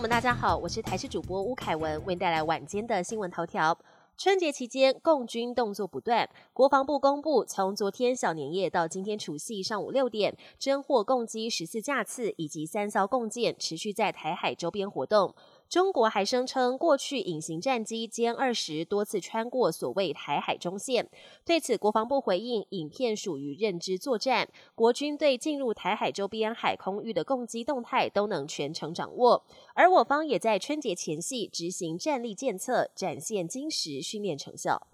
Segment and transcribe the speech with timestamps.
[0.00, 3.76] 们，大家好，我是台视主播吴凯文，为您带来晚间的新闻头条。
[4.16, 6.28] 春节期间，共军动作不断。
[6.52, 15.34] 国防部公布，从昨天小年夜到今天除夕上午六点，侦获共机十四架次以及三艘共舰，持续在台海周边活动。
[15.68, 21.10] 中国还声称，过去隐形战机歼二十多次穿过所谓台海中线。
[21.44, 29.44] 对此，国防部回应，影片属于认知作战，国军对进入台海周边海空域的攻击动态都能全程掌握。
[29.74, 34.86] 而我方也在春节前夕执行战力监测，展现精实训练成效。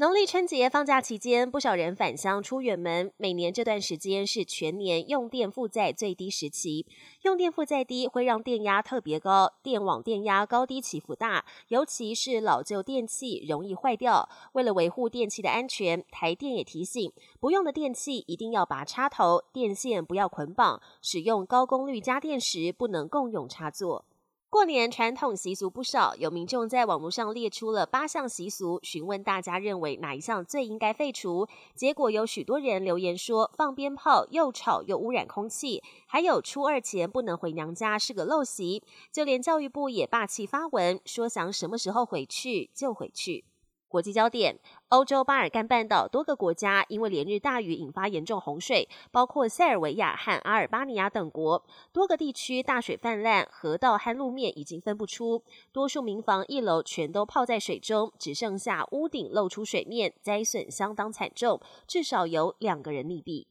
[0.00, 3.12] 农历春节放假期间，不少人返乡出远门。
[3.18, 6.86] 每年这段时间是全年用电负载最低时期，
[7.20, 14.26] 用电负载低会让电压特别高，电网电压高低起伏大，尤其是老旧电器容易坏掉。
[14.52, 24.06] 为了维护电器的安全，台电也提醒，不用的电器一定要拔插头，电线不要捆绑，使用高功率家电时不能共用插座。
[24.50, 31.46] 过年传统习俗不少，有民众在网络上列出了八项习俗，询问大家认为哪一项最应该废除。
[31.76, 38.82] 结果有许多人留言说，放鞭炮又吵又污染空气，还有初二前不能回娘家是个陋习。
[39.12, 43.44] 就连教育部也霸气发文说，想什么时候回去就回去。
[43.90, 44.56] 国际焦点：
[44.90, 51.60] 欧洲巴尔干半岛多个国家因为连日大雨引发严重洪水，包括塞尔维亚和阿尔巴尼亚等国，
[51.92, 63.46] 多个地区大水泛滥，河道和路面已经分不出，多数民房一楼全都泡在水中，只剩下屋顶露出水面，灾损相当惨重，至少有两个人溺毙。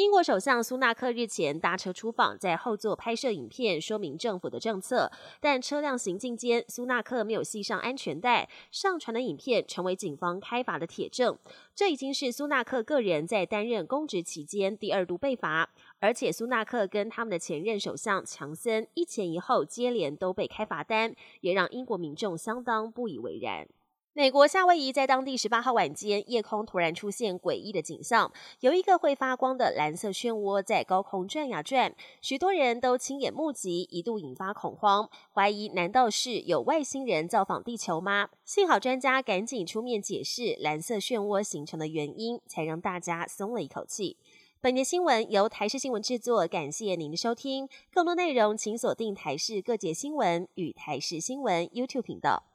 [0.00, 5.12] 英国首相苏纳克日前搭车出访，在后座拍摄影片，说明政府的政策。
[5.40, 11.36] 但车辆行进间，苏纳克没有系上安全带，上传的影片成为警方开罚的铁证。
[11.74, 23.68] 这已经是苏纳克个人在担任公职期间第二度被罚，而且苏纳克跟他们的前任首相强森一前一后接连都被开罚单，也让英国民众相当不以为然。
[24.12, 38.30] 美国夏威夷在当地十八号晚间，夜空突然出现诡异的景象，有一个会发光的蓝色漩涡在高空转呀转，许多人都亲眼目击，一度引发恐慌，怀疑难道是有外星人造访地球吗？
[38.44, 44.16] 幸好专家赶紧出面解释蓝色漩涡形成的原因，才让大家松了一口气。
[44.60, 47.68] 本节新闻由台视新闻制作，感谢您的收听。
[47.92, 52.49] 更多内容请锁定台视各界新闻与台视新闻 YouTube 频道。